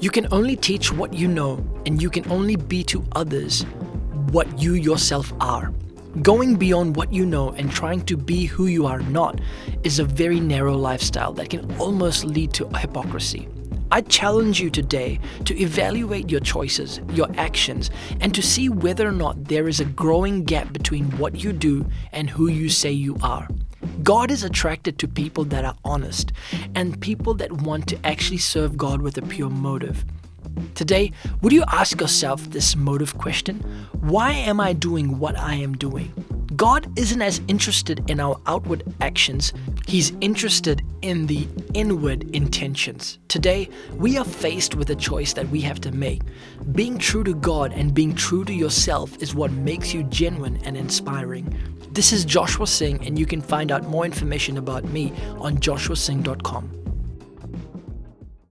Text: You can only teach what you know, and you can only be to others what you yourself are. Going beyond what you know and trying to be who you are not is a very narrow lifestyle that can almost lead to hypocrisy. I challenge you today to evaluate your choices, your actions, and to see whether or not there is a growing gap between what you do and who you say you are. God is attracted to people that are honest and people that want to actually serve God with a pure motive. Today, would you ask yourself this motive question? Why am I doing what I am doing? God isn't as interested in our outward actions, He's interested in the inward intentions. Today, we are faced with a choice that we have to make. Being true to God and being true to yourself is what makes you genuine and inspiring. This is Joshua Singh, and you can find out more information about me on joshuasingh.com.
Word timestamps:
You 0.00 0.08
can 0.08 0.28
only 0.32 0.56
teach 0.56 0.90
what 0.90 1.12
you 1.12 1.28
know, 1.28 1.62
and 1.84 2.00
you 2.00 2.08
can 2.08 2.26
only 2.32 2.56
be 2.56 2.82
to 2.84 3.04
others 3.12 3.64
what 4.32 4.58
you 4.58 4.72
yourself 4.72 5.30
are. 5.40 5.74
Going 6.22 6.56
beyond 6.56 6.96
what 6.96 7.12
you 7.12 7.26
know 7.26 7.50
and 7.50 7.70
trying 7.70 8.06
to 8.06 8.16
be 8.16 8.46
who 8.46 8.64
you 8.64 8.86
are 8.86 9.00
not 9.00 9.42
is 9.84 9.98
a 9.98 10.04
very 10.04 10.40
narrow 10.40 10.74
lifestyle 10.74 11.34
that 11.34 11.50
can 11.50 11.70
almost 11.78 12.24
lead 12.24 12.54
to 12.54 12.68
hypocrisy. 12.70 13.46
I 13.92 14.00
challenge 14.00 14.58
you 14.58 14.70
today 14.70 15.20
to 15.44 15.60
evaluate 15.60 16.30
your 16.30 16.40
choices, 16.40 17.02
your 17.12 17.28
actions, 17.36 17.90
and 18.20 18.34
to 18.34 18.40
see 18.40 18.70
whether 18.70 19.06
or 19.06 19.12
not 19.12 19.44
there 19.44 19.68
is 19.68 19.80
a 19.80 19.84
growing 19.84 20.44
gap 20.44 20.72
between 20.72 21.10
what 21.18 21.44
you 21.44 21.52
do 21.52 21.84
and 22.12 22.30
who 22.30 22.48
you 22.48 22.70
say 22.70 22.90
you 22.90 23.18
are. 23.22 23.46
God 24.02 24.30
is 24.30 24.44
attracted 24.44 24.98
to 24.98 25.08
people 25.08 25.44
that 25.44 25.64
are 25.64 25.76
honest 25.84 26.32
and 26.74 27.00
people 27.00 27.34
that 27.34 27.52
want 27.52 27.86
to 27.88 28.06
actually 28.06 28.38
serve 28.38 28.76
God 28.76 29.02
with 29.02 29.18
a 29.18 29.22
pure 29.22 29.50
motive. 29.50 30.04
Today, 30.74 31.12
would 31.42 31.52
you 31.52 31.64
ask 31.68 32.00
yourself 32.00 32.50
this 32.50 32.76
motive 32.76 33.18
question? 33.18 33.60
Why 34.00 34.32
am 34.32 34.60
I 34.60 34.72
doing 34.72 35.18
what 35.18 35.38
I 35.38 35.54
am 35.54 35.76
doing? 35.76 36.12
God 36.60 36.92
isn't 36.98 37.22
as 37.22 37.40
interested 37.48 38.10
in 38.10 38.20
our 38.20 38.38
outward 38.46 38.82
actions, 39.00 39.54
He's 39.86 40.12
interested 40.20 40.82
in 41.00 41.26
the 41.26 41.48
inward 41.72 42.24
intentions. 42.36 43.18
Today, 43.28 43.70
we 43.96 44.18
are 44.18 44.26
faced 44.26 44.74
with 44.74 44.90
a 44.90 44.94
choice 44.94 45.32
that 45.32 45.48
we 45.48 45.62
have 45.62 45.80
to 45.80 45.90
make. 45.90 46.20
Being 46.72 46.98
true 46.98 47.24
to 47.24 47.32
God 47.32 47.72
and 47.72 47.94
being 47.94 48.14
true 48.14 48.44
to 48.44 48.52
yourself 48.52 49.16
is 49.22 49.34
what 49.34 49.50
makes 49.52 49.94
you 49.94 50.02
genuine 50.02 50.60
and 50.66 50.76
inspiring. 50.76 51.58
This 51.92 52.12
is 52.12 52.26
Joshua 52.26 52.66
Singh, 52.66 53.06
and 53.06 53.18
you 53.18 53.24
can 53.24 53.40
find 53.40 53.72
out 53.72 53.84
more 53.84 54.04
information 54.04 54.58
about 54.58 54.84
me 54.84 55.14
on 55.38 55.56
joshuasingh.com. 55.56 56.89